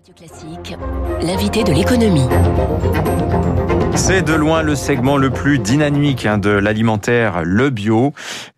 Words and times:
Radio 0.00 0.14
Classique, 0.14 0.76
l'invité 1.20 1.62
de 1.62 1.72
l'économie. 1.72 2.26
C'est 3.96 4.22
de 4.22 4.32
loin 4.32 4.62
le 4.62 4.74
segment 4.74 5.18
le 5.18 5.28
plus 5.28 5.58
dynamique 5.58 6.24
hein, 6.24 6.38
de 6.38 6.48
l'alimentaire, 6.48 7.42
le 7.44 7.68
bio, 7.68 8.14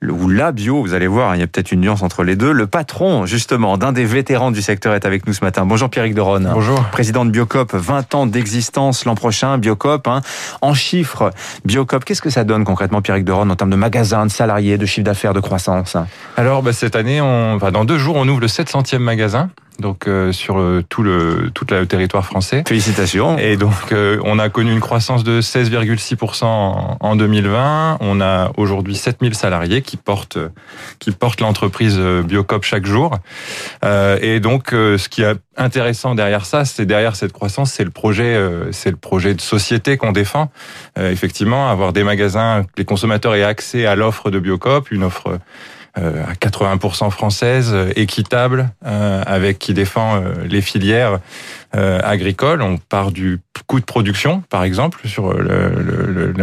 ou 0.09 0.29
la 0.29 0.53
bio, 0.53 0.83
vous 0.83 0.95
allez 0.95 1.09
voir, 1.09 1.35
il 1.35 1.41
y 1.41 1.43
a 1.43 1.49
peut-être 1.49 1.73
une 1.73 1.81
nuance 1.81 2.05
entre 2.05 2.23
les 2.23 2.37
deux. 2.37 2.53
Le 2.53 2.69
patron, 2.69 3.27
justement, 3.27 3.77
d'un 3.77 3.91
des 3.91 4.05
vétérans 4.05 4.53
du 4.53 4.63
secteur 4.63 4.95
est 4.95 5.05
avec 5.05 5.27
nous 5.27 5.33
ce 5.33 5.45
matin. 5.45 5.67
Bonjour 5.67 5.91
Pierrick 5.91 6.15
Deronne. 6.15 6.49
Bonjour. 6.55 6.81
Président 6.93 7.25
de 7.25 7.31
Biocop, 7.31 7.75
20 7.75 8.15
ans 8.15 8.27
d'existence 8.27 9.05
l'an 9.05 9.17
prochain, 9.17 9.59
Biocop. 9.59 10.07
Hein. 10.07 10.21
En 10.61 10.75
chiffres, 10.75 11.33
Biocop, 11.65 12.05
qu'est-ce 12.05 12.23
que 12.23 12.31
ça 12.31 12.45
donne 12.45 12.63
concrètement, 12.63 13.03
Pierrick 13.03 13.25
Deronne, 13.25 13.51
en 13.51 13.57
termes 13.57 13.71
de 13.71 13.77
magasins, 13.77 14.27
de 14.27 14.31
salariés, 14.31 14.79
de 14.79 14.87
chiffre 14.87 15.07
d'affaires, 15.07 15.35
de 15.35 15.41
croissance? 15.41 15.97
Alors, 16.37 16.63
bah, 16.63 16.73
cette 16.73 16.95
année, 16.95 17.21
on, 17.21 17.55
enfin, 17.55 17.73
dans 17.73 17.85
deux 17.85 17.99
jours, 17.99 18.15
on 18.15 18.29
ouvre 18.29 18.41
le 18.41 18.47
700e 18.47 18.99
magasin 18.99 19.51
donc 19.79 20.07
euh, 20.07 20.33
sur 20.33 20.59
euh, 20.59 20.83
tout 20.89 21.03
le 21.03 21.51
tout 21.55 21.67
le 21.71 21.87
territoire 21.87 22.25
français. 22.25 22.65
Félicitations. 22.67 23.39
Et 23.39 23.57
donc 23.57 23.93
euh, 23.93 24.21
on 24.25 24.39
a 24.39 24.49
connu 24.49 24.73
une 24.73 24.81
croissance 24.81 25.25
de 25.25 25.41
16,6% 25.41 26.45
en 26.45 27.17
2020. 27.17 27.99
On 28.01 28.21
a 28.21 28.51
aujourd'hui 28.57 28.97
7000 28.97 29.35
salariés 29.35 29.83
qui 29.83 29.97
portent 29.97 30.39
qui 30.99 31.11
portent 31.11 31.41
l'entreprise 31.41 31.99
Biocop 31.99 32.65
chaque 32.65 32.87
jour. 32.87 33.19
et 33.83 34.41
donc 34.41 34.71
ce 34.71 35.09
qui 35.09 35.23
est 35.23 35.35
intéressant 35.57 36.15
derrière 36.15 36.47
ça, 36.47 36.65
c'est 36.65 36.87
derrière 36.87 37.17
cette 37.17 37.33
croissance, 37.33 37.73
c'est 37.73 37.85
le 37.85 37.91
projet 37.91 38.39
c'est 38.71 38.91
le 38.91 38.97
projet 38.97 39.35
de 39.35 39.41
société 39.41 39.97
qu'on 39.97 40.13
défend. 40.13 40.51
effectivement, 40.99 41.69
avoir 41.69 41.93
des 41.93 42.05
magasins, 42.05 42.65
les 42.77 42.85
consommateurs 42.85 43.35
aient 43.35 43.43
accès 43.43 43.87
à 43.87 43.97
l'offre 43.97 44.31
de 44.31 44.39
Biocop, 44.39 44.91
une 44.91 45.05
offre 45.05 45.29
euh, 45.29 45.39
à 45.95 46.33
80% 46.35 47.11
française, 47.11 47.71
euh, 47.75 47.93
équitable, 47.97 48.71
euh, 48.87 49.23
avec 49.27 49.59
qui 49.59 49.75
défend 49.75 50.23
les 50.49 50.63
filières 50.63 51.21
agricoles. 51.75 52.61
On 52.61 52.77
part 52.77 53.13
du 53.13 53.41
coût 53.67 53.81
de 53.81 53.85
production, 53.85 54.43
par 54.51 54.63
exemple, 54.63 55.09
sur 55.09 55.33
le, 55.33 56.35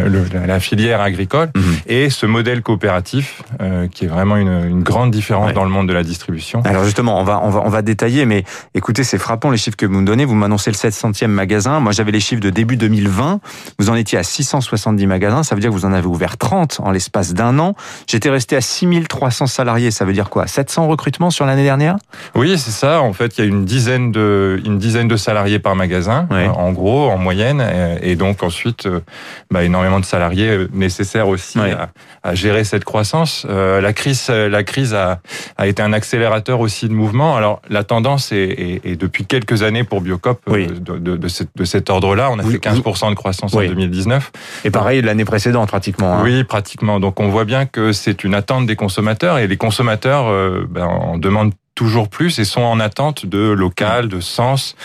la 0.47 0.59
filière 0.59 1.01
agricole, 1.01 1.51
mhm. 1.55 1.63
et 1.85 2.09
ce 2.09 2.25
modèle 2.25 2.63
coopératif 2.63 3.43
qui 3.91 4.05
est 4.05 4.07
vraiment 4.07 4.37
une, 4.37 4.65
une 4.67 4.81
grande 4.81 5.11
différence 5.11 5.53
dans 5.53 5.63
le 5.63 5.69
monde 5.69 5.87
de 5.87 5.93
la 5.93 6.01
distribution. 6.01 6.63
Alors 6.65 6.83
justement, 6.83 7.19
on 7.19 7.23
va 7.23 7.41
on 7.43 7.51
va 7.51 7.61
on 7.63 7.69
va 7.69 7.83
détailler, 7.83 8.25
mais 8.25 8.43
écoutez, 8.73 9.03
c'est 9.03 9.19
frappant 9.19 9.51
les 9.51 9.57
chiffres 9.57 9.77
que 9.77 9.85
vous 9.85 9.99
me 9.99 10.05
donnez. 10.05 10.25
Vous 10.25 10.33
m'annoncez 10.33 10.71
le 10.71 10.75
700e 10.75 11.27
magasin. 11.27 11.79
Moi, 11.79 11.91
j'avais 11.91 12.11
les 12.11 12.19
chiffres 12.19 12.41
de 12.41 12.49
début 12.49 12.77
2020. 12.77 13.39
Vous 13.77 13.89
en 13.91 13.95
étiez 13.95 14.17
à 14.17 14.23
670 14.23 15.05
magasins. 15.05 15.43
Ça 15.43 15.53
veut 15.53 15.61
dire 15.61 15.69
que 15.69 15.75
vous 15.75 15.85
en 15.85 15.93
avez 15.93 16.07
ouvert 16.07 16.37
30 16.37 16.79
en 16.83 16.89
l'espace 16.89 17.35
d'un 17.35 17.59
an. 17.59 17.75
J'étais 18.07 18.31
resté 18.31 18.55
à 18.55 18.61
6300 18.61 19.38
salariés, 19.47 19.91
ça 19.91 20.05
veut 20.05 20.13
dire 20.13 20.29
quoi? 20.29 20.47
700 20.47 20.87
recrutements 20.87 21.29
sur 21.29 21.45
l'année 21.45 21.63
dernière? 21.63 21.97
Oui, 22.35 22.57
c'est 22.57 22.71
ça. 22.71 23.01
En 23.01 23.13
fait, 23.13 23.37
il 23.37 23.41
y 23.41 23.43
a 23.43 23.47
une 23.47 23.65
dizaine 23.65 24.11
de, 24.11 24.61
une 24.65 24.77
dizaine 24.77 25.07
de 25.07 25.17
salariés 25.17 25.59
par 25.59 25.75
magasin, 25.75 26.27
en 26.55 26.71
gros, 26.71 27.09
en 27.09 27.17
moyenne. 27.17 27.63
Et 28.01 28.15
donc 28.15 28.43
ensuite, 28.43 28.85
euh, 28.85 28.99
bah, 29.51 29.63
énormément 29.63 29.99
de 29.99 30.05
salariés 30.05 30.49
euh, 30.49 30.69
nécessaires 30.73 31.27
aussi 31.27 31.59
à, 32.23 32.35
gérer 32.35 32.63
cette 32.63 32.83
croissance. 32.83 33.45
Euh, 33.49 33.81
la 33.81 33.93
crise, 33.93 34.29
la 34.29 34.63
crise 34.63 34.93
a, 34.93 35.19
a, 35.57 35.67
été 35.67 35.81
un 35.81 35.93
accélérateur 35.93 36.59
aussi 36.59 36.87
de 36.87 36.93
mouvement. 36.93 37.35
Alors 37.35 37.61
la 37.69 37.83
tendance 37.83 38.31
est, 38.31 38.81
est, 38.83 38.95
depuis 38.95 39.25
quelques 39.25 39.63
années 39.63 39.83
pour 39.83 40.01
Biocop 40.01 40.41
de, 40.49 40.97
de, 40.97 41.17
de, 41.17 41.65
cet 41.65 41.89
ordre-là. 41.89 42.29
On 42.31 42.39
a 42.39 42.43
fait 42.43 42.57
15% 42.57 43.09
de 43.09 43.15
croissance 43.15 43.53
en 43.53 43.59
2019. 43.59 44.31
Et 44.65 44.71
pareil 44.71 45.01
l'année 45.01 45.25
précédente 45.25 45.69
pratiquement. 45.69 46.13
Hein. 46.13 46.21
Oui, 46.23 46.43
pratiquement. 46.43 46.99
Donc 46.99 47.19
on 47.19 47.29
voit 47.29 47.45
bien 47.45 47.65
que 47.65 47.91
c'est 47.91 48.23
une 48.23 48.33
attente 48.33 48.65
des 48.65 48.75
consommateurs 48.75 49.28
et 49.37 49.47
les 49.47 49.57
consommateurs 49.57 50.27
euh, 50.27 50.65
ben, 50.69 50.85
en 50.85 51.17
demandent 51.17 51.53
toujours 51.79 52.09
plus 52.09 52.39
et 52.39 52.43
sont 52.43 52.59
en 52.59 52.77
attente 52.81 53.25
de 53.25 53.51
local, 53.51 54.09
de 54.09 54.19
sens, 54.19 54.75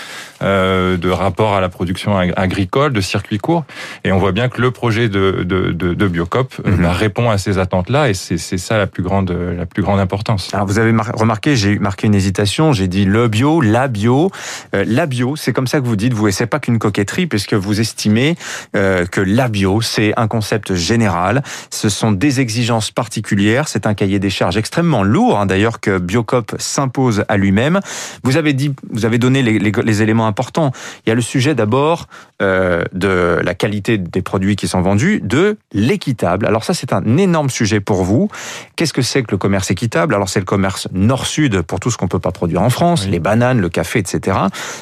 euh, 0.42 0.96
de 0.96 1.10
rapport 1.10 1.56
à 1.56 1.60
la 1.60 1.68
production 1.68 2.16
agricole, 2.16 2.92
de 2.92 3.00
circuits 3.00 3.38
courts. 3.38 3.64
Et 4.04 4.12
on 4.12 4.18
voit 4.18 4.30
bien 4.30 4.48
que 4.48 4.62
le 4.62 4.70
projet 4.70 5.08
de, 5.08 5.42
de, 5.44 5.72
de, 5.72 5.92
de 5.92 6.06
Biocop 6.06 6.54
euh, 6.64 6.70
mhm. 6.70 6.82
bah, 6.82 6.92
répond 6.92 7.30
à 7.30 7.38
ces 7.38 7.58
attentes-là 7.58 8.10
et 8.10 8.14
c'est 8.14 8.38
ça 8.38 8.78
la 8.78 8.86
plus 8.86 9.02
grande, 9.02 9.32
la 9.32 9.66
plus 9.66 9.82
grande 9.82 9.98
importance. 9.98 10.54
Alors 10.54 10.68
vous 10.68 10.78
avez 10.78 10.94
remarqué, 11.14 11.56
j'ai 11.56 11.80
marqué 11.80 12.06
une 12.06 12.14
hésitation, 12.14 12.72
j'ai 12.72 12.86
dit 12.86 13.04
le 13.04 13.26
bio, 13.26 13.60
la 13.60 13.88
bio. 13.88 14.30
Euh, 14.72 14.84
la 14.86 15.06
bio, 15.06 15.34
c'est 15.34 15.52
comme 15.52 15.66
ça 15.66 15.80
que 15.80 15.86
vous 15.86 15.96
dites, 15.96 16.12
vous, 16.12 16.30
c'est 16.30 16.46
pas 16.46 16.60
qu'une 16.60 16.78
coquetterie 16.78 17.26
puisque 17.26 17.54
vous 17.54 17.80
estimez 17.80 18.36
euh, 18.76 19.04
que 19.04 19.20
la 19.20 19.48
bio, 19.48 19.80
c'est 19.80 20.12
un 20.16 20.28
concept 20.28 20.74
général, 20.74 21.42
ce 21.70 21.88
sont 21.88 22.12
des 22.12 22.38
exigences 22.38 22.92
particulières, 22.92 23.66
c'est 23.66 23.88
un 23.88 23.94
cahier 23.94 24.20
des 24.20 24.30
charges 24.30 24.56
extrêmement 24.56 25.02
lourd, 25.02 25.40
hein, 25.40 25.46
d'ailleurs 25.46 25.80
que 25.80 25.98
Biocop 25.98 26.54
s'impose 26.84 27.24
à 27.28 27.36
lui-même. 27.36 27.80
Vous 28.24 28.36
avez 28.36 28.52
dit, 28.52 28.74
vous 28.90 29.06
avez 29.06 29.18
donné 29.18 29.42
les, 29.42 29.58
les, 29.58 29.72
les 29.72 30.02
éléments 30.02 30.26
important. 30.26 30.70
Il 31.06 31.08
y 31.08 31.12
a 31.12 31.14
le 31.14 31.22
sujet 31.22 31.54
d'abord 31.54 32.08
euh, 32.42 32.84
de 32.92 33.40
la 33.42 33.54
qualité 33.54 33.96
des 33.96 34.20
produits 34.20 34.56
qui 34.56 34.68
sont 34.68 34.82
vendus, 34.82 35.20
de 35.22 35.56
l'équitable. 35.72 36.46
Alors 36.46 36.64
ça, 36.64 36.74
c'est 36.74 36.92
un 36.92 37.16
énorme 37.16 37.48
sujet 37.48 37.80
pour 37.80 38.04
vous. 38.04 38.28
Qu'est-ce 38.76 38.92
que 38.92 39.02
c'est 39.02 39.22
que 39.22 39.30
le 39.30 39.38
commerce 39.38 39.70
équitable? 39.70 40.14
Alors 40.14 40.28
c'est 40.28 40.40
le 40.40 40.44
commerce 40.44 40.88
nord-sud 40.92 41.62
pour 41.62 41.80
tout 41.80 41.90
ce 41.90 41.96
qu'on 41.96 42.08
peut 42.08 42.18
pas 42.18 42.32
produire 42.32 42.60
en 42.60 42.70
France, 42.70 43.06
les 43.08 43.18
bananes, 43.20 43.60
le 43.60 43.68
café, 43.68 44.00
etc. 44.00 44.36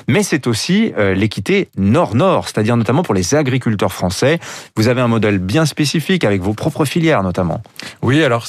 Mais 0.08 0.22
c'est 0.22 0.46
aussi 0.46 0.92
euh, 0.98 1.14
l'équité 1.14 1.68
nord-nord, 1.76 2.48
c'est-à-dire 2.48 2.76
notamment 2.76 3.02
pour 3.02 3.14
les 3.14 3.34
agriculteurs 3.34 3.92
français. 3.92 4.40
Vous 4.76 4.88
avez 4.88 5.00
un 5.00 5.08
modèle 5.08 5.38
bien 5.38 5.66
spécifique 5.66 6.24
avec 6.24 6.40
vos 6.42 6.54
propres 6.54 6.84
filières 6.84 7.22
notamment. 7.22 7.62
Oui, 8.02 8.24
alors 8.24 8.46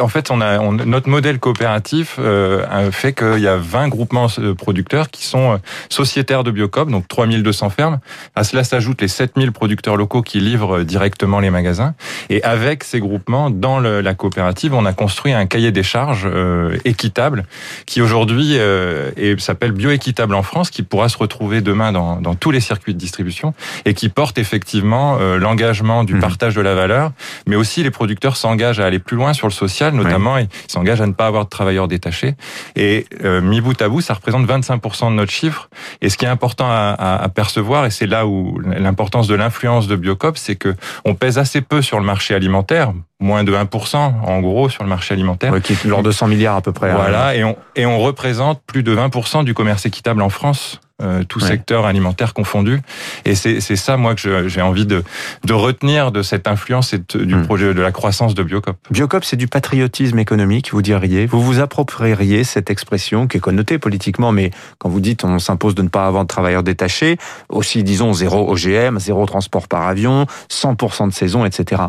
en 0.00 0.08
fait, 0.08 0.30
on 0.30 0.40
a 0.40 0.58
notre 0.84 1.08
modèle 1.08 1.38
coopératif 1.38 2.16
euh, 2.18 2.59
fait 2.90 3.12
qu'il 3.12 3.38
y 3.38 3.48
a 3.48 3.56
20 3.56 3.88
groupements 3.88 4.28
producteurs 4.56 5.10
qui 5.10 5.24
sont 5.24 5.60
sociétaires 5.88 6.44
de 6.44 6.50
Biocop, 6.50 6.90
donc 6.90 7.08
3200 7.08 7.70
fermes. 7.70 7.98
À 8.34 8.44
cela 8.44 8.64
s'ajoutent 8.64 9.02
les 9.02 9.08
7000 9.08 9.52
producteurs 9.52 9.96
locaux 9.96 10.22
qui 10.22 10.40
livrent 10.40 10.82
directement 10.82 11.40
les 11.40 11.50
magasins. 11.50 11.94
Et 12.28 12.42
avec 12.42 12.84
ces 12.84 13.00
groupements, 13.00 13.50
dans 13.50 13.78
le, 13.78 14.00
la 14.00 14.14
coopérative, 14.14 14.74
on 14.74 14.84
a 14.84 14.92
construit 14.92 15.32
un 15.32 15.46
cahier 15.46 15.72
des 15.72 15.82
charges 15.82 16.26
euh, 16.26 16.76
équitable 16.84 17.44
qui 17.86 18.02
aujourd'hui 18.02 18.58
euh, 18.58 19.10
s'appelle 19.38 19.72
Bioéquitable 19.72 20.34
en 20.34 20.42
France, 20.42 20.70
qui 20.70 20.82
pourra 20.82 21.08
se 21.08 21.18
retrouver 21.18 21.60
demain 21.60 21.92
dans, 21.92 22.20
dans, 22.20 22.34
tous 22.34 22.50
les 22.50 22.60
circuits 22.60 22.94
de 22.94 22.98
distribution 22.98 23.54
et 23.84 23.94
qui 23.94 24.08
porte 24.08 24.38
effectivement 24.38 25.18
euh, 25.20 25.38
l'engagement 25.38 26.04
du 26.04 26.14
mmh. 26.14 26.20
partage 26.20 26.54
de 26.54 26.60
la 26.60 26.74
valeur, 26.74 27.12
mais 27.46 27.56
aussi 27.56 27.82
les 27.82 27.90
producteurs 27.90 28.36
s'engagent 28.36 28.80
à 28.80 28.86
aller 28.86 28.98
plus 28.98 29.16
loin 29.16 29.32
sur 29.32 29.46
le 29.46 29.52
social, 29.52 29.94
notamment 29.94 30.38
ils 30.38 30.48
s'engagent 30.68 31.00
à 31.00 31.06
ne 31.06 31.12
pas 31.12 31.26
avoir 31.26 31.44
de 31.44 31.50
travailleurs 31.50 31.88
détachés. 31.88 32.34
Et 32.76 33.06
euh, 33.24 33.40
mi 33.40 33.60
bout 33.60 33.80
à 33.80 33.88
bout, 33.88 34.00
ça 34.00 34.14
représente 34.14 34.46
25% 34.46 35.10
de 35.10 35.14
notre 35.14 35.32
chiffre. 35.32 35.68
Et 36.00 36.08
ce 36.08 36.16
qui 36.16 36.24
est 36.24 36.28
important 36.28 36.66
à, 36.68 36.94
à, 36.94 37.28
percevoir, 37.28 37.86
et 37.86 37.90
c'est 37.90 38.06
là 38.06 38.26
où 38.26 38.58
l'importance 38.60 39.26
de 39.26 39.34
l'influence 39.34 39.86
de 39.86 39.96
Biocop, 39.96 40.36
c'est 40.36 40.56
que 40.56 40.74
on 41.04 41.14
pèse 41.14 41.38
assez 41.38 41.60
peu 41.60 41.82
sur 41.82 41.98
le 41.98 42.04
marché 42.04 42.34
alimentaire, 42.34 42.92
moins 43.20 43.44
de 43.44 43.52
1% 43.52 43.96
en 43.96 44.40
gros 44.40 44.68
sur 44.68 44.82
le 44.82 44.88
marché 44.88 45.14
alimentaire. 45.14 45.60
qui 45.62 45.72
est 45.72 45.84
l'ordre 45.84 46.06
de 46.06 46.12
100 46.12 46.28
milliards 46.28 46.56
à 46.56 46.62
peu 46.62 46.72
près. 46.72 46.90
Hein. 46.90 46.96
Voilà, 46.96 47.34
et 47.34 47.44
on, 47.44 47.56
et 47.76 47.86
on 47.86 47.98
représente 47.98 48.62
plus 48.66 48.82
de 48.82 48.94
20% 48.94 49.44
du 49.44 49.54
commerce 49.54 49.86
équitable 49.86 50.22
en 50.22 50.30
France. 50.30 50.80
Euh, 51.02 51.24
tout 51.24 51.40
secteur 51.40 51.86
alimentaire 51.86 52.34
confondu. 52.34 52.80
Et 53.24 53.34
c'est 53.34 53.60
ça, 53.60 53.96
moi, 53.96 54.14
que 54.14 54.48
j'ai 54.48 54.60
envie 54.60 54.84
de, 54.84 55.02
de 55.44 55.52
retenir 55.54 56.12
de 56.12 56.22
cette 56.22 56.46
influence 56.46 56.92
et 56.92 56.98
du 56.98 57.36
hmm. 57.36 57.46
projet 57.46 57.72
de 57.72 57.80
la 57.80 57.90
croissance 57.90 58.34
de 58.34 58.42
Biocop. 58.42 58.76
Biocop, 58.90 59.24
c'est 59.24 59.36
du 59.36 59.48
patriotisme 59.48 60.18
économique, 60.18 60.72
vous 60.72 60.82
diriez. 60.82 61.24
Vous 61.24 61.40
vous 61.40 61.58
approprieriez 61.58 62.44
cette 62.44 62.68
expression 62.68 63.26
qui 63.28 63.38
est 63.38 63.40
connotée 63.40 63.78
politiquement, 63.78 64.30
mais 64.30 64.50
quand 64.78 64.90
vous 64.90 65.00
dites 65.00 65.24
on 65.24 65.38
s'impose 65.38 65.74
de 65.74 65.82
ne 65.82 65.88
pas 65.88 66.06
avoir 66.06 66.24
de 66.24 66.28
travailleurs 66.28 66.62
détachés, 66.62 67.16
aussi, 67.48 67.82
disons, 67.82 68.12
zéro 68.12 68.50
OGM, 68.52 68.98
zéro 68.98 69.24
transport 69.24 69.68
par 69.68 69.88
avion, 69.88 70.26
100% 70.50 71.08
de 71.08 71.14
saison, 71.14 71.46
etc. 71.46 71.82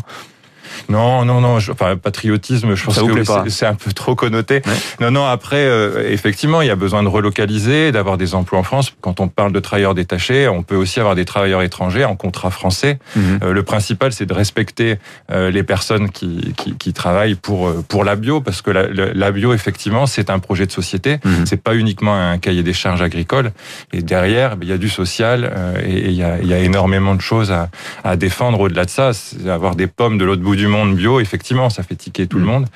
Non, 0.90 1.26
non, 1.26 1.42
non. 1.42 1.58
enfin, 1.58 1.98
patriotisme, 1.98 2.76
je 2.76 2.86
pense 2.86 3.00
que 3.00 3.50
c'est 3.50 3.66
un 3.66 3.76
peu 3.76 3.92
trop 3.92 4.16
connoté. 4.16 4.62
Non, 5.00 5.12
non. 5.12 5.26
Après, 5.26 5.64
euh, 5.64 6.12
effectivement, 6.12 6.62
il 6.62 6.68
y 6.68 6.72
a 6.72 6.76
besoin 6.76 7.04
de 7.04 7.08
relocaliser, 7.08 7.92
d'avoir 7.92 8.18
des 8.18 8.36
emplois 8.36 8.60
en 8.60 8.64
France. 8.64 8.94
Quand 9.02 9.20
on 9.20 9.28
parle 9.28 9.52
de 9.52 9.60
travailleurs 9.60 9.96
détachés, 9.96 10.48
on 10.48 10.64
peut 10.64 10.76
aussi 10.76 11.00
avoir 11.00 11.16
des 11.16 11.26
travailleurs 11.26 11.62
étrangers 11.62 12.06
en 12.06 12.16
contrat 12.16 12.52
français. 12.52 13.00
Mhm. 13.16 13.40
Euh, 13.44 13.54
le 13.54 13.64
principal, 13.64 14.14
c'est 14.14 14.26
de 14.26 14.34
respecter 14.34 14.98
euh, 15.32 15.52
les 15.52 15.64
personnes 15.64 16.10
qui, 16.10 16.54
qui, 16.58 16.76
qui, 16.76 16.94
travaillent 16.94 17.36
pour 17.36 17.72
pour 17.86 18.04
la 18.04 18.16
bio, 18.16 18.42
parce 18.42 18.62
que 18.62 18.72
la, 18.72 18.88
la 18.92 19.32
bio, 19.32 19.54
effectivement, 19.54 20.06
c'est 20.06 20.30
un 20.30 20.40
projet 20.40 20.66
de 20.66 20.72
société. 20.72 21.20
Mhm. 21.24 21.46
C'est 21.46 21.62
pas 21.62 21.76
uniquement 21.76 22.16
un 22.16 22.38
cahier 22.38 22.64
des 22.64 22.74
charges 22.74 23.02
agricoles. 23.02 23.52
Et 23.94 24.02
derrière, 24.02 24.56
il 24.62 24.68
y 24.68 24.74
a 24.74 24.78
du 24.78 24.90
social 24.90 25.52
et 25.86 26.10
il 26.10 26.14
y 26.14 26.24
a, 26.24 26.40
il 26.42 26.48
y 26.48 26.54
a 26.54 26.60
énormément 26.60 27.16
de 27.16 27.22
choses 27.22 27.52
à, 27.52 27.70
à 28.04 28.16
défendre 28.16 28.60
au-delà 28.60 28.86
de 28.86 28.90
ça. 28.90 29.12
Avoir 29.48 29.76
des 29.76 29.88
pommes 29.88 30.18
de 30.18 30.26
l'autre 30.26 30.42
bout 30.42 30.56
du 30.56 30.61
du 30.62 30.68
monde 30.68 30.96
bio, 30.96 31.20
effectivement, 31.20 31.72
ça 31.72 31.82
fait 31.82 31.96
tiquer 31.96 32.28
tout 32.28 32.38
le 32.38 32.44
mm. 32.44 32.48
monde. 32.48 32.68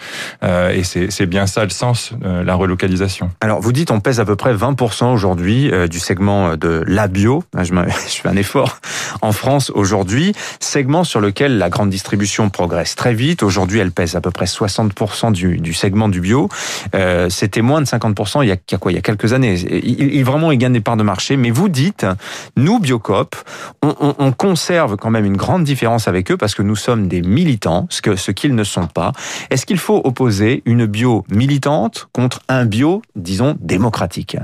Euh, 0.43 0.71
et 0.71 0.83
c'est 0.83 1.25
bien 1.27 1.45
ça 1.45 1.63
le 1.63 1.69
sens, 1.69 2.13
de 2.19 2.41
la 2.41 2.55
relocalisation. 2.55 3.29
Alors, 3.41 3.61
vous 3.61 3.71
dites 3.71 3.91
on 3.91 3.99
pèse 3.99 4.19
à 4.19 4.25
peu 4.25 4.35
près 4.35 4.55
20% 4.55 5.13
aujourd'hui 5.13 5.71
euh, 5.71 5.87
du 5.87 5.99
segment 5.99 6.57
de 6.57 6.83
la 6.87 7.07
bio. 7.07 7.43
Ah, 7.55 7.63
je, 7.63 7.73
je 8.07 8.21
fais 8.21 8.27
un 8.27 8.35
effort 8.35 8.79
en 9.21 9.31
France 9.31 9.71
aujourd'hui. 9.75 10.33
Segment 10.59 11.03
sur 11.03 11.21
lequel 11.21 11.59
la 11.59 11.69
grande 11.69 11.91
distribution 11.91 12.49
progresse 12.49 12.95
très 12.95 13.13
vite. 13.13 13.43
Aujourd'hui, 13.43 13.79
elle 13.79 13.91
pèse 13.91 14.15
à 14.15 14.21
peu 14.21 14.31
près 14.31 14.45
60% 14.45 15.31
du, 15.31 15.57
du 15.57 15.73
segment 15.73 16.09
du 16.09 16.21
bio. 16.21 16.49
Euh, 16.95 17.29
C'était 17.29 17.61
moins 17.61 17.81
de 17.81 17.85
50% 17.85 18.41
il 18.41 18.47
y, 18.47 18.51
a, 18.51 18.55
il 18.55 18.71
y 18.71 18.75
a 18.75 18.77
quoi? 18.79 18.91
Il 18.91 18.95
y 18.95 18.97
a 18.97 19.01
quelques 19.01 19.33
années. 19.33 19.53
Il, 19.59 20.15
il, 20.15 20.25
vraiment, 20.25 20.51
il 20.51 20.57
gagne 20.57 20.73
des 20.73 20.81
parts 20.81 20.97
de 20.97 21.03
marché. 21.03 21.38
Mais 21.38 21.51
vous 21.51 21.69
dites, 21.69 22.07
nous, 22.57 22.79
Biocop, 22.79 23.35
on, 23.83 23.95
on, 23.99 24.15
on 24.17 24.31
conserve 24.31 24.97
quand 24.97 25.11
même 25.11 25.25
une 25.25 25.38
grande 25.38 25.63
différence 25.63 26.07
avec 26.07 26.31
eux 26.31 26.38
parce 26.38 26.55
que 26.55 26.63
nous 26.63 26.75
sommes 26.75 27.07
des 27.07 27.21
militants, 27.21 27.75
ce 27.89 28.01
que 28.01 28.16
ce 28.16 28.31
qu'ils 28.31 28.56
ne 28.56 28.63
sont 28.63 28.88
pas. 28.88 29.12
Est-ce 29.50 29.66
qu'il 29.66 29.77
faut 29.77 30.01
opposer 30.04 30.62
une 30.66 30.86
bio 30.86 31.25
militante 31.30 32.07
contre 32.12 32.42
un 32.48 32.66
bio, 32.66 33.01
disons, 33.16 33.56
démocratique? 33.60 34.38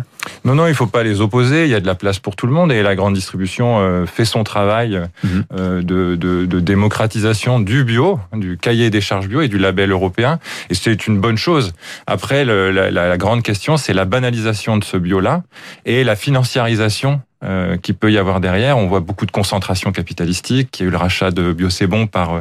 Non, 0.46 0.56
non, 0.56 0.68
il 0.68 0.76
faut 0.76 0.88
pas 0.88 1.04
les 1.04 1.22
opposer. 1.22 1.66
Il 1.66 1.70
y 1.70 1.76
a 1.76 1.80
de 1.80 1.88
la 1.88 1.96
place 1.96 2.20
pour 2.20 2.36
tout 2.36 2.48
le 2.48 2.54
monde 2.54 2.72
et 2.72 2.84
la 2.84 2.96
grande 2.96 3.14
distribution 3.14 3.80
euh, 3.80 4.06
fait 4.06 4.26
son 4.26 4.44
travail 4.44 5.02
mhm. 5.24 5.44
euh, 5.54 5.82
de, 5.82 6.16
de, 6.16 6.46
de, 6.46 6.60
démocratisation 6.60 7.60
du 7.60 7.84
bio, 7.84 8.20
du 8.34 8.58
cahier 8.58 8.90
des 8.90 9.02
charges 9.02 9.28
bio 9.28 9.42
et 9.42 9.48
du 9.48 9.58
label 9.58 9.92
européen. 9.92 10.40
Et 10.70 10.76
c'est 10.76 11.08
une 11.08 11.20
bonne 11.20 11.38
chose. 11.38 11.74
Après, 12.08 12.46
le, 12.46 12.72
la, 12.72 12.92
la, 12.92 13.18
grande 13.18 13.44
question, 13.44 13.78
c'est 13.78 13.94
la 13.94 14.06
banalisation 14.06 14.78
de 14.78 14.84
ce 14.84 14.98
bio-là 14.98 15.44
et 15.86 16.04
la 16.04 16.16
financiarisation 16.16 17.22
euh, 17.44 17.78
qui 17.78 17.94
peut 17.94 18.12
y 18.12 18.18
avoir 18.18 18.40
derrière. 18.40 18.78
On 18.78 18.88
voit 18.88 19.00
beaucoup 19.00 19.26
de 19.26 19.32
concentration 19.32 19.92
capitalistique. 19.92 20.80
Il 20.80 20.84
y 20.84 20.86
a 20.86 20.88
eu 20.88 20.92
le 20.92 20.98
rachat 20.98 21.32
de 21.32 21.54
Biocébon 21.54 22.08
par 22.08 22.36
euh, 22.36 22.40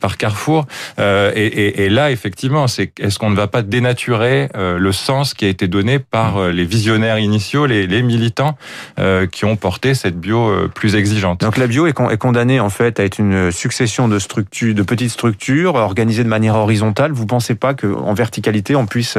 par 0.00 0.16
Carrefour. 0.16 0.66
Euh, 0.98 1.32
et, 1.34 1.46
et, 1.46 1.84
et, 1.84 1.88
là, 1.88 2.10
effectivement, 2.10 2.66
c'est 2.66 2.92
est-ce 3.00 3.18
qu'on 3.18 3.30
ne 3.30 3.36
va 3.36 3.46
pas 3.46 3.62
dénaturer 3.62 4.48
euh, 4.56 4.78
le 4.78 4.92
sens 4.92 5.34
qui 5.34 5.44
a 5.44 5.48
été 5.48 5.68
donné 5.68 5.98
par 5.98 6.36
euh, 6.36 6.52
les 6.52 6.64
visionnaires 6.64 7.18
initiaux, 7.18 7.66
les, 7.66 7.86
les 7.86 8.02
militants 8.02 8.56
qui 9.32 9.44
ont 9.44 9.56
porté 9.56 9.94
cette 9.94 10.18
bio 10.18 10.68
plus 10.74 10.94
exigeante? 10.94 11.40
Donc 11.40 11.56
la 11.56 11.66
bio 11.66 11.86
est, 11.86 11.92
con, 11.92 12.10
est 12.10 12.16
condamnée 12.16 12.60
en 12.60 12.70
fait 12.70 12.98
à 13.00 13.04
être 13.04 13.18
une 13.18 13.50
succession 13.50 14.08
de 14.08 14.18
structures, 14.18 14.74
de 14.74 14.82
petites 14.82 15.10
structures 15.10 15.74
organisées 15.74 16.24
de 16.24 16.28
manière 16.28 16.54
horizontale. 16.54 17.12
Vous 17.12 17.26
pensez 17.26 17.54
pas 17.54 17.74
qu'en 17.74 18.14
verticalité 18.14 18.74
on 18.76 18.86
puisse 18.86 19.18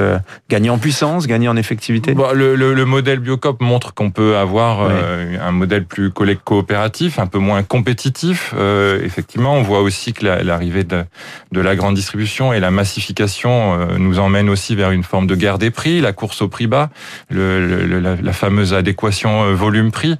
gagner 0.49 0.69
en 0.69 0.77
puissance, 0.77 1.27
gagner 1.27 1.47
en 1.47 1.57
effectivité? 1.57 2.13
Bon, 2.13 2.31
le, 2.33 2.55
le, 2.55 2.73
le, 2.73 2.85
modèle 2.85 3.19
Biocop 3.19 3.61
montre 3.61 3.93
qu'on 3.93 4.11
peut 4.11 4.37
avoir 4.37 4.81
euh, 4.81 5.16
un 5.39 5.51
modèle 5.51 5.85
plus 5.85 6.11
coopératif, 6.11 7.19
un 7.19 7.27
peu 7.27 7.39
moins 7.39 7.63
compétitif. 7.63 8.53
Euh, 8.57 9.03
effectivement, 9.03 9.53
on 9.53 9.61
voit 9.61 9.81
aussi 9.81 10.13
que 10.13 10.25
l'arrivée 10.25 10.83
de, 10.83 11.03
de, 11.51 11.61
la 11.61 11.75
grande 11.75 11.95
distribution 11.95 12.53
et 12.53 12.59
la 12.59 12.71
massification 12.71 13.79
euh, 13.79 13.97
nous 13.97 14.19
emmène 14.19 14.49
aussi 14.49 14.75
vers 14.75 14.91
une 14.91 15.03
forme 15.03 15.27
de 15.27 15.35
guerre 15.35 15.57
des 15.57 15.71
prix, 15.71 16.01
la 16.01 16.13
course 16.13 16.41
au 16.41 16.47
prix 16.47 16.67
bas, 16.67 16.89
le, 17.29 17.85
le, 17.85 17.99
la, 17.99 18.15
la, 18.15 18.33
fameuse 18.33 18.73
adéquation 18.73 19.43
euh, 19.43 19.53
volume-prix. 19.53 20.15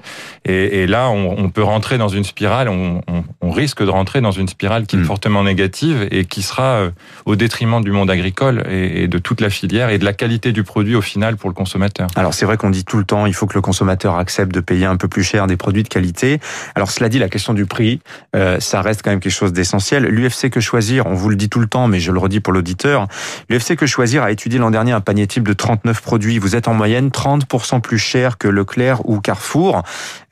Et, 0.45 0.81
et, 0.81 0.87
là, 0.87 1.09
on, 1.09 1.35
on, 1.37 1.49
peut 1.49 1.63
rentrer 1.63 1.97
dans 1.97 2.07
une 2.07 2.23
spirale, 2.23 2.69
on, 2.69 3.01
on, 3.07 3.23
on, 3.41 3.51
risque 3.51 3.83
de 3.83 3.89
rentrer 3.89 4.21
dans 4.21 4.31
une 4.31 4.47
spirale 4.47 4.85
qui 4.85 4.95
est 4.95 4.99
mmh. 4.99 5.05
fortement 5.05 5.43
négative 5.43 6.07
et 6.11 6.25
qui 6.25 6.41
sera 6.41 6.87
au 7.25 7.35
détriment 7.35 7.83
du 7.83 7.91
monde 7.91 8.09
agricole 8.09 8.63
et, 8.69 9.03
et 9.03 9.07
de 9.07 9.17
toute 9.17 9.41
la 9.41 9.49
filière 9.49 9.89
et 9.89 9.97
de 9.97 10.05
la 10.05 10.13
qualité 10.13 10.51
du 10.51 10.63
produit 10.63 10.95
au 10.95 11.01
final 11.01 11.37
pour 11.37 11.49
le 11.49 11.55
consommateur. 11.55 12.07
Alors 12.15 12.33
c'est 12.33 12.45
vrai 12.45 12.57
qu'on 12.57 12.69
dit 12.69 12.85
tout 12.85 12.97
le 12.97 13.03
temps, 13.03 13.25
il 13.25 13.33
faut 13.33 13.47
que 13.47 13.55
le 13.55 13.61
consommateur 13.61 14.17
accepte 14.17 14.53
de 14.53 14.59
payer 14.59 14.85
un 14.87 14.97
peu 14.97 15.07
plus 15.07 15.23
cher 15.23 15.47
des 15.47 15.57
produits 15.57 15.83
de 15.83 15.87
qualité. 15.87 16.39
Alors 16.75 16.91
cela 16.91 17.09
dit, 17.09 17.19
la 17.19 17.29
question 17.29 17.53
du 17.53 17.65
prix, 17.65 18.01
euh, 18.35 18.59
ça 18.59 18.81
reste 18.81 19.01
quand 19.03 19.11
même 19.11 19.19
quelque 19.19 19.31
chose 19.31 19.53
d'essentiel. 19.53 20.05
L'UFC 20.05 20.49
que 20.49 20.59
choisir, 20.59 21.05
on 21.05 21.13
vous 21.13 21.29
le 21.29 21.35
dit 21.35 21.49
tout 21.49 21.59
le 21.59 21.67
temps, 21.67 21.87
mais 21.87 21.99
je 21.99 22.11
le 22.11 22.19
redis 22.19 22.39
pour 22.39 22.53
l'auditeur, 22.53 23.07
l'UFC 23.49 23.75
que 23.75 23.85
choisir 23.85 24.23
a 24.23 24.31
étudié 24.31 24.59
l'an 24.59 24.71
dernier 24.71 24.91
un 24.91 25.01
panier 25.01 25.27
type 25.27 25.47
de 25.47 25.53
39 25.53 26.01
produits. 26.01 26.39
Vous 26.39 26.55
êtes 26.55 26.67
en 26.67 26.73
moyenne 26.73 27.09
30% 27.09 27.81
plus 27.81 27.97
cher 27.97 28.37
que 28.37 28.47
Leclerc 28.47 29.07
ou 29.07 29.19
Carrefour. 29.19 29.83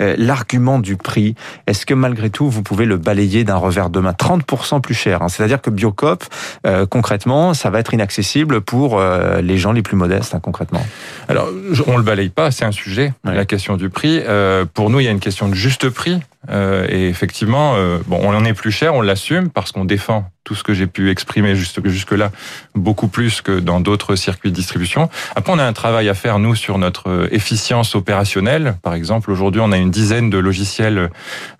Euh, 0.02 0.16
L'argument 0.18 0.80
du 0.80 0.96
prix, 0.98 1.36
est-ce 1.68 1.86
que 1.86 1.94
malgré 1.94 2.30
tout, 2.30 2.50
vous 2.50 2.63
pouvez 2.63 2.86
le 2.86 2.98
balayer 2.98 3.44
d'un 3.44 3.57
revers 3.57 3.90
de 3.90 4.00
main? 4.00 4.12
30% 4.12 4.81
plus 4.81 4.94
cher. 4.94 5.22
Hein. 5.22 5.30
C'est-à-dire 5.30 5.62
que 5.62 5.69
Biocop, 5.69 6.24
euh, 6.66 6.86
concrètement, 6.86 7.54
ça 7.54 7.69
va 7.69 7.80
être 7.80 7.94
inaccessible 7.94 8.62
pour 8.62 9.02
les 9.42 9.57
gens 9.57 9.72
les 9.72 9.81
plus 9.81 9.96
modestes, 9.96 10.36
hein, 10.36 10.40
concrètement. 10.42 10.86
Alors, 11.28 11.50
on 11.88 11.98
le 11.98 12.04
balaye 12.04 12.30
pas, 12.30 12.52
c'est 12.52 12.66
un 12.66 12.72
sujet, 12.72 13.13
ouais. 13.25 13.36
la 13.36 13.46
question 13.46 13.78
du 13.78 13.90
prix. 13.90 14.22
Euh, 14.25 14.44
pour 14.74 14.89
nous, 14.89 15.00
il 15.00 15.06
y 15.06 15.07
a 15.07 15.12
une 15.12 15.19
question 15.19 15.47
de 15.47 15.56
juste 15.56 15.89
prix. 15.89 16.19
Euh, 16.50 16.86
et 16.89 17.07
effectivement, 17.07 17.74
euh, 17.75 18.00
bon, 18.07 18.19
on 18.21 18.36
en 18.36 18.45
est 18.45 18.53
plus 18.53 18.71
cher, 18.71 18.94
on 18.94 19.01
l'assume 19.01 19.50
parce 19.50 19.71
qu'on 19.71 19.86
défend 19.86 20.30
tout 20.44 20.53
ce 20.53 20.63
que 20.63 20.75
j'ai 20.75 20.86
pu 20.86 21.09
exprimer 21.09 21.56
juste 21.56 21.86
jusque 21.88 22.12
là 22.12 22.31
beaucoup 22.75 23.07
plus 23.07 23.42
que 23.42 23.59
dans 23.59 23.80
d'autres 23.80 24.15
circuits 24.15 24.51
de 24.51 24.56
distribution. 24.56 25.09
Après, 25.36 25.51
on 25.51 25.57
a 25.57 25.65
un 25.65 25.74
travail 25.74 26.07
à 26.07 26.13
faire 26.13 26.38
nous 26.38 26.53
sur 26.53 26.77
notre 26.77 27.27
efficience 27.31 27.95
opérationnelle. 27.95 28.75
Par 28.83 28.94
exemple, 28.94 29.31
aujourd'hui, 29.31 29.59
on 29.63 29.71
a 29.71 29.77
une 29.77 29.89
dizaine 29.89 30.30
de 30.30 30.38
logiciels 30.38 31.09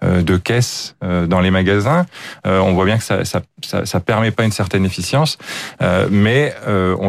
euh, 0.04 0.22
de 0.22 0.38
caisse 0.38 0.96
euh, 1.04 1.26
dans 1.26 1.42
les 1.42 1.50
magasins. 1.50 2.06
Euh, 2.46 2.60
on 2.60 2.74
voit 2.74 2.86
bien 2.86 3.00
que 3.00 3.04
ça, 3.04 3.26
ça, 3.26 3.42
ça, 3.64 3.88
ça, 3.88 4.00
permet 4.00 4.30
pas 4.30 4.44
une 4.44 4.52
certaine 4.52 4.86
efficience, 4.86 5.40
mais 6.12 6.54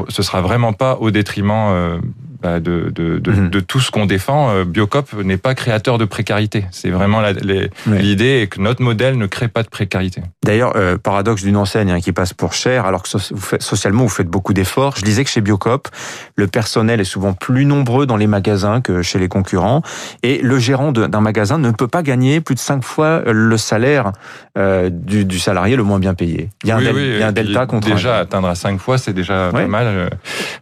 ce 0.08 0.23
sera 0.23 0.40
vraiment 0.40 0.73
pas 0.73 0.96
au 1.00 1.11
détriment 1.11 2.00
bah, 2.41 2.61
de, 2.61 2.91
de, 2.94 3.19
de, 3.19 3.31
mmh. 3.33 3.50
de, 3.50 3.61
tout 3.61 3.81
ce 3.81 3.91
qu'on 3.91 4.06
défend. 4.06 4.50
Euh, 4.50 4.65
Biocop 4.65 5.12
n'est 5.15 5.37
pas 5.37 5.55
créateur 5.55 5.99
de 5.99 6.05
précarité. 6.05 6.67
C'est 6.71 6.91
vraiment 6.91 7.23
l'idée 7.23 7.71
oui. 7.87 8.23
est 8.23 8.47
que 8.49 8.61
notre 8.61 8.83
modèle 8.83 9.17
ne 9.17 9.27
crée 9.27 9.49
pas 9.49 9.62
de 9.62 9.69
précarité. 9.69 10.23
D'ailleurs, 10.44 10.75
euh, 10.77 10.97
paradoxe 10.99 11.43
d'une 11.43 11.56
enseigne 11.56 11.91
hein, 11.91 12.00
qui 12.00 12.12
passe 12.12 12.35
pour 12.35 12.53
cher, 12.53 12.87
alors 12.87 13.03
que 13.03 13.09
so 13.09 13.19
vous 13.31 13.41
faites, 13.41 13.62
socialement 13.62 14.03
vous 14.03 14.09
faites 14.09 14.29
beaucoup 14.29 14.53
d'efforts. 14.53 14.94
Je 14.97 15.03
disais 15.03 15.25
que 15.25 15.31
chez 15.31 15.41
Biocop, 15.41 15.88
le 16.37 16.47
personnel 16.47 17.00
est 17.00 17.05
souvent 17.05 17.33
plus 17.33 17.65
nombreux 17.65 18.06
dans 18.06 18.17
les 18.17 18.27
magasins 18.27 18.81
que 18.81 19.03
chez 19.03 19.19
les 19.19 19.29
concurrents, 19.29 19.83
et 20.23 20.41
le 20.43 20.59
gérant 20.59 20.93
d'un 20.93 21.21
magasin 21.21 21.59
ne 21.59 21.71
peut 21.71 21.88
pas 21.88 22.03
gagner 22.03 22.41
plus 22.41 22.55
de 22.55 22.61
cinq 22.61 22.85
fois 22.85 23.23
le 23.27 23.56
salaire 23.56 24.12
euh, 24.59 24.91
du, 24.91 25.25
du, 25.25 25.38
salarié 25.38 25.77
le 25.77 25.83
moins 25.83 25.99
bien 25.99 26.15
payé. 26.15 26.50
Il 26.62 26.69
y 26.69 26.73
a 26.73 26.77
un, 26.77 26.81
oui, 26.81 26.91
oui, 26.94 27.11
il 27.15 27.19
y 27.19 27.23
a 27.23 27.29
un 27.29 27.33
delta 27.33 27.67
contre 27.67 27.88
déjà 27.88 28.19
atteindre 28.19 28.49
à 28.49 28.55
cinq 28.55 28.79
fois, 28.79 28.99
c'est 28.99 29.12
déjà 29.12 29.50
ouais. 29.50 29.62
pas 29.62 29.69
mal. 29.69 30.11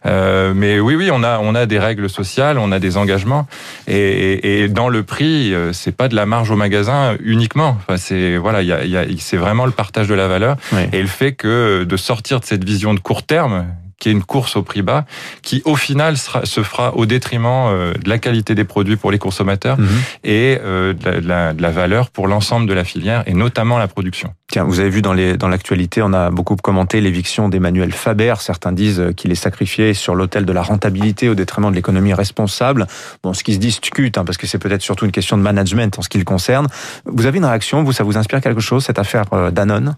Euh, 0.05 0.53
mais 0.55 0.79
oui, 0.79 0.95
oui, 0.95 1.09
on 1.11 1.23
a 1.23 1.39
on 1.39 1.55
a 1.55 1.64
des 1.65 1.79
règles 1.79 2.09
sociales, 2.09 2.57
on 2.57 2.71
a 2.71 2.79
des 2.79 2.97
engagements, 2.97 3.47
et, 3.87 3.97
et, 3.97 4.63
et 4.63 4.67
dans 4.67 4.89
le 4.89 5.03
prix, 5.03 5.53
euh, 5.53 5.73
c'est 5.73 5.95
pas 5.95 6.07
de 6.07 6.15
la 6.15 6.25
marge 6.25 6.51
au 6.51 6.55
magasin 6.55 7.15
uniquement. 7.23 7.77
Enfin, 7.79 7.97
c'est 7.97 8.37
voilà, 8.37 8.61
il 8.61 8.67
y 8.67 8.73
a, 8.73 8.85
y 8.85 8.97
a 8.97 9.05
c'est 9.17 9.37
vraiment 9.37 9.65
le 9.65 9.71
partage 9.71 10.07
de 10.07 10.15
la 10.15 10.27
valeur 10.27 10.57
oui. 10.73 10.81
et 10.93 11.01
le 11.01 11.07
fait 11.07 11.33
que 11.33 11.83
de 11.83 11.97
sortir 11.97 12.39
de 12.39 12.45
cette 12.45 12.63
vision 12.63 12.93
de 12.93 12.99
court 12.99 13.23
terme 13.23 13.65
qui 13.99 14.09
est 14.09 14.11
une 14.11 14.23
course 14.23 14.55
au 14.55 14.63
prix 14.63 14.81
bas, 14.81 15.05
qui 15.41 15.61
au 15.65 15.75
final 15.75 16.17
sera, 16.17 16.45
se 16.45 16.63
fera 16.63 16.95
au 16.95 17.05
détriment 17.05 17.67
euh, 17.69 17.93
de 17.93 18.09
la 18.09 18.17
qualité 18.17 18.55
des 18.55 18.63
produits 18.63 18.97
pour 18.97 19.11
les 19.11 19.19
consommateurs 19.19 19.79
mmh. 19.79 19.85
et 20.23 20.59
euh, 20.61 20.93
de, 20.93 21.27
la, 21.27 21.53
de, 21.53 21.61
la, 21.61 21.71
valeur 21.71 22.09
pour 22.09 22.27
l'ensemble 22.27 22.67
de 22.67 22.73
la 22.73 22.83
filière 22.83 23.23
et 23.25 23.33
notamment 23.33 23.77
la 23.77 23.87
production. 23.87 24.33
Tiens, 24.47 24.63
vous 24.63 24.79
avez 24.79 24.89
vu 24.89 25.01
dans 25.01 25.13
les 25.13 25.37
dans 25.37 25.47
l'actualité, 25.47 26.01
on 26.01 26.13
a 26.13 26.29
beaucoup 26.29 26.55
commenté 26.55 27.01
l'éviction 27.01 27.49
d'Emmanuel 27.49 27.91
Faber. 27.91 28.35
Certains 28.39 28.71
disent 28.71 29.03
qu'il 29.15 29.31
est 29.31 29.35
sacrifié 29.35 29.93
sur 29.93 30.15
l'autel 30.15 30.45
de 30.45 30.53
la 30.53 30.61
rentabilité 30.61 31.29
au 31.29 31.35
détriment 31.35 31.69
de 31.71 31.75
l'économie 31.75 32.13
responsable. 32.13 32.87
Bon, 33.23 33.33
ce 33.33 33.43
qui 33.43 33.53
se 33.53 33.59
discute, 33.59 34.17
hein, 34.17 34.25
parce 34.25 34.37
que 34.37 34.47
c'est 34.47 34.59
peut-être 34.59 34.81
surtout 34.81 35.05
une 35.05 35.11
question 35.11 35.37
de 35.37 35.41
management 35.41 35.97
en 35.97 36.01
ce 36.01 36.09
qui 36.09 36.17
le 36.17 36.23
concerne. 36.23 36.67
Vous 37.05 37.25
avez 37.25 37.37
une 37.37 37.45
réaction 37.45 37.83
Vous, 37.83 37.91
ça 37.91 38.03
vous 38.03 38.17
inspire 38.17 38.41
quelque 38.41 38.61
chose 38.61 38.85
cette 38.85 38.99
affaire 38.99 39.25
euh, 39.33 39.51
Danone? 39.51 39.95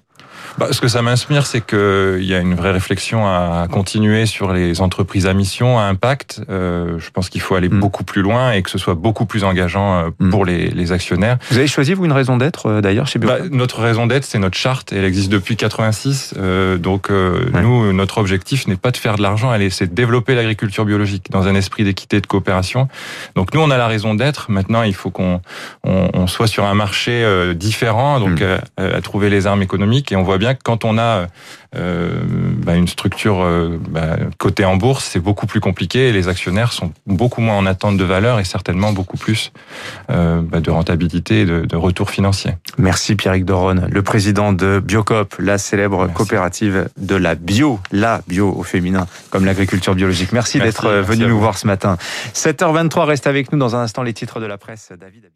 Bah, 0.57 0.67
ce 0.71 0.81
que 0.81 0.87
ça 0.87 1.01
m'inspire, 1.01 1.45
c'est 1.45 1.65
qu'il 1.65 2.23
y 2.23 2.33
a 2.33 2.39
une 2.39 2.55
vraie 2.55 2.71
réflexion 2.71 3.27
à 3.27 3.67
continuer 3.69 4.25
sur 4.25 4.53
les 4.53 4.81
entreprises 4.81 5.27
à 5.27 5.33
mission, 5.33 5.79
à 5.79 5.83
impact. 5.83 6.41
Euh, 6.49 6.99
je 6.99 7.09
pense 7.11 7.29
qu'il 7.29 7.41
faut 7.41 7.55
aller 7.55 7.69
mmh. 7.69 7.79
beaucoup 7.79 8.03
plus 8.03 8.21
loin 8.21 8.51
et 8.51 8.61
que 8.63 8.69
ce 8.69 8.77
soit 8.77 8.95
beaucoup 8.95 9.25
plus 9.25 9.43
engageant 9.43 9.99
euh, 9.99 10.09
mmh. 10.19 10.29
pour 10.29 10.45
les, 10.45 10.69
les, 10.69 10.91
actionnaires. 10.91 11.37
Vous 11.51 11.57
avez 11.57 11.67
choisi, 11.67 11.93
vous, 11.93 12.05
une 12.05 12.11
raison 12.11 12.37
d'être, 12.37 12.67
euh, 12.67 12.81
d'ailleurs, 12.81 13.07
chez 13.07 13.19
Bio 13.19 13.29
bah, 13.29 13.37
Notre 13.51 13.81
raison 13.81 14.07
d'être, 14.07 14.23
c'est 14.23 14.39
notre 14.39 14.57
charte. 14.57 14.93
Elle 14.93 15.05
existe 15.05 15.29
depuis 15.29 15.55
86. 15.55 16.33
Euh, 16.37 16.77
donc, 16.77 17.09
euh, 17.09 17.49
ouais. 17.53 17.61
nous, 17.61 17.93
notre 17.93 18.17
objectif 18.17 18.67
n'est 18.67 18.75
pas 18.75 18.91
de 18.91 18.97
faire 18.97 19.17
de 19.17 19.21
l'argent, 19.21 19.53
c'est 19.69 19.87
de 19.87 19.93
développer 19.93 20.35
l'agriculture 20.35 20.85
biologique 20.85 21.29
dans 21.29 21.47
un 21.47 21.55
esprit 21.55 21.83
d'équité 21.83 22.17
et 22.17 22.21
de 22.21 22.27
coopération. 22.27 22.87
Donc, 23.35 23.53
nous, 23.53 23.61
on 23.61 23.69
a 23.69 23.77
la 23.77 23.87
raison 23.87 24.15
d'être. 24.15 24.49
Maintenant, 24.49 24.83
il 24.83 24.93
faut 24.93 25.09
qu'on 25.09 25.41
on, 25.83 26.09
on 26.13 26.27
soit 26.27 26.47
sur 26.47 26.65
un 26.65 26.73
marché 26.73 27.23
euh, 27.23 27.53
différent, 27.53 28.19
donc 28.19 28.41
mmh. 28.41 28.59
à, 28.77 28.83
à 28.97 29.01
trouver 29.01 29.29
les 29.29 29.47
armes 29.47 29.61
économiques. 29.61 30.11
Et 30.11 30.15
on 30.15 30.23
voit 30.27 30.37
bien 30.37 30.53
que 30.53 30.61
quand 30.63 30.85
on 30.85 30.97
a 30.97 31.27
euh, 31.75 32.21
bah, 32.63 32.75
une 32.75 32.87
structure 32.87 33.41
euh, 33.41 33.79
bah, 33.89 34.17
cotée 34.37 34.65
en 34.65 34.77
bourse, 34.77 35.05
c'est 35.05 35.19
beaucoup 35.19 35.47
plus 35.47 35.59
compliqué 35.59 36.09
et 36.09 36.11
les 36.11 36.27
actionnaires 36.27 36.71
sont 36.71 36.91
beaucoup 37.05 37.41
moins 37.41 37.57
en 37.57 37.65
attente 37.65 37.97
de 37.97 38.03
valeur 38.03 38.39
et 38.39 38.43
certainement 38.43 38.93
beaucoup 38.93 39.17
plus 39.17 39.51
euh, 40.09 40.41
bah, 40.41 40.59
de 40.59 40.71
rentabilité 40.71 41.41
et 41.41 41.45
de, 41.45 41.65
de, 41.65 41.75
retour 41.75 42.09
financier. 42.09 42.51
Merci 42.77 43.15
Pierrick 43.15 43.45
Doron, 43.45 43.87
le 43.89 44.01
président 44.01 44.53
de 44.53 44.79
Biocop, 44.79 45.35
la 45.39 45.57
célèbre 45.57 45.99
Merci. 45.99 46.13
coopérative 46.13 46.89
de 46.97 47.15
la 47.15 47.35
bio, 47.35 47.79
la 47.91 48.21
bio 48.27 48.53
au 48.55 48.63
féminin, 48.63 49.07
comme 49.29 49.45
l'agriculture 49.45 49.95
biologique. 49.95 50.31
Merci, 50.31 50.59
Merci 50.59 50.81
d'être 50.81 50.89
venu 51.01 51.25
nous 51.25 51.39
voir 51.39 51.57
ce 51.57 51.67
matin. 51.67 51.97
7h23, 52.33 53.05
reste 53.05 53.27
avec 53.27 53.51
nous 53.51 53.59
dans 53.59 53.75
un 53.75 53.81
instant 53.81 54.03
les 54.03 54.13
titres 54.13 54.39
de 54.39 54.45
la 54.45 54.57
presse. 54.57 54.91
David. 54.99 55.29